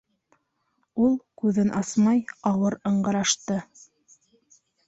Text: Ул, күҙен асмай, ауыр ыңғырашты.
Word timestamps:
Ул, 1.07 1.13
күҙен 1.43 1.69
асмай, 1.81 2.23
ауыр 2.53 2.79
ыңғырашты. 2.93 3.63